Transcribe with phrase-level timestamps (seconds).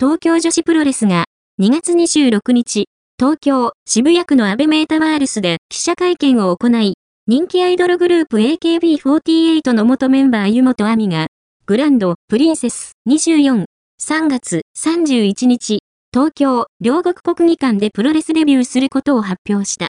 [0.00, 1.24] 東京女子プロレスが
[1.60, 2.86] 2月26日、
[3.18, 6.94] 東京渋谷区のアベメータワールスで記者会見を行い、
[7.26, 11.26] 人気アイドルグループ AKB48 の元メンバー湯本亜美が、
[11.66, 13.64] グランドプリンセス24、
[14.00, 15.80] 3月31日、
[16.14, 19.88] 東京両国国技館でプロレスデビューすることを発表した。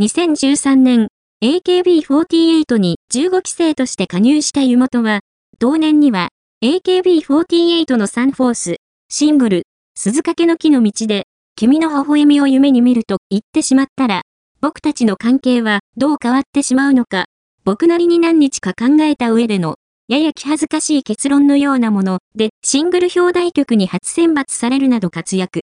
[0.00, 1.08] 2013年、
[1.44, 5.20] AKB48 に15期生として加入した湯本は、
[5.58, 6.30] 同年には
[6.64, 8.76] AKB48 のサンフォース、
[9.08, 9.62] シングル、
[9.96, 14.22] 鈴掛の木の道で、君の微笑みを夢に見ると言ってしまったら、
[14.60, 17.24] 僕たちの関係はどう変わってしまうのか、
[17.64, 19.76] 僕なりに何日か考えた上での、
[20.08, 25.60] やや気恥ずかしい結論のようなもので、シングル表題曲に初選抜されるなど活躍。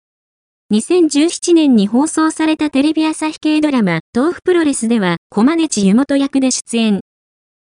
[0.73, 7.01] 2017年に放送されたテレビ朝日系ドラマ、豆腐プロレスでは、小金地湯本役で出演。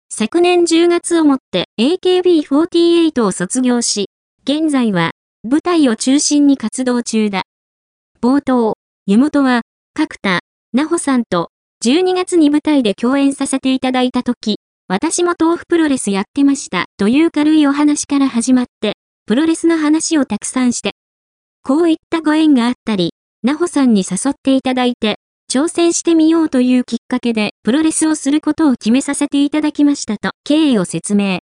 [0.08, 4.06] 昨年10月をもって AKB48 を卒業し、
[4.44, 7.44] 現在は舞台を中心に活動中だ。
[8.20, 8.74] 冒頭、
[9.06, 9.62] 湯本は、
[9.94, 10.40] 角田、
[10.74, 11.48] なほさんと
[11.82, 20.92] 12月に舞台で共演させていただいた時、私も豆腐プロレスやってましたという軽いお話から始まって、プロレスの話をたくさんして、
[21.62, 25.16] こういったご縁があったり、なほさんに誘っていただいて、
[25.50, 31.38] 挑戦してみようというきっかけでプロレスをすることを決めさせていただきましたと経緯を説明。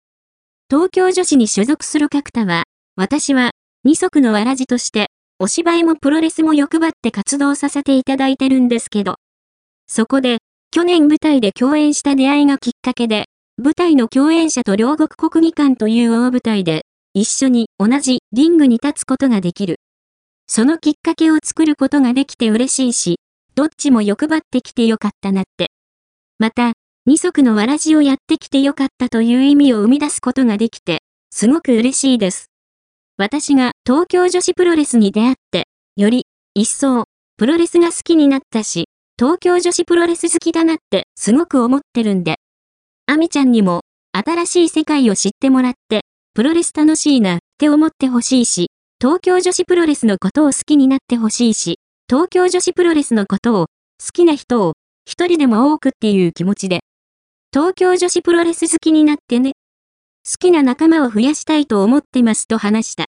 [0.70, 2.62] 東京女子に所属する角田は、
[2.94, 3.50] 私は
[3.88, 5.06] 二足のわらじとして、
[5.38, 9.14] お芝居もプロレスも欲張って活動させていただいてるんですけど。
[9.86, 13.24] そこで、去年舞台で共演した出会いがきっかけで、
[13.56, 16.82] 舞台の共演者と両国国技館という大舞台で、
[17.14, 19.76] 一緒に同じリングに立つことができる。
[20.46, 23.20] そのきっかけを作ることができて嬉しいし、
[23.54, 25.70] どっちも欲張ってきてよかったなって。
[26.38, 26.74] また、
[27.06, 30.98] 二足のわらじをやってきてよかったという意味を生み出すことができて、
[31.30, 32.50] すごく嬉しいです。
[33.20, 35.64] 私が東京女子プロレスに出会って、
[35.96, 37.02] より一層
[37.36, 38.84] プロレスが好きになったし、
[39.18, 42.36] 東京女子プロレス好きだなってすごく思ってるんで。
[43.06, 43.80] アミちゃんにも
[44.12, 46.02] 新しい世界を知ってもらって、
[46.32, 48.68] プロレス楽しいなって思ってほしいし、
[49.00, 53.66] 東京女子プロレスのことを好きになってほしいし、東京女子プロレスのことを、
[54.00, 54.74] 好きな人を、
[55.04, 56.82] 一人でも多くっていう気持ちで、
[57.52, 59.54] 東京女子プロレス好きになってね。
[60.30, 63.06] 好きな仲間を増やしたいと思ってますと話した。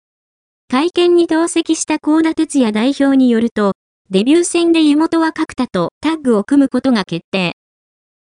[0.70, 3.74] 会見に同席した高田哲也代表によると、
[4.10, 7.58] デビュー戦で湯本は角田とタッグを組むことが決定。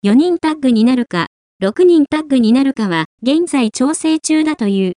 [0.03, 1.27] 4人タッグになるか、
[1.61, 4.85] 6人タッグになるかは現在調整中だという。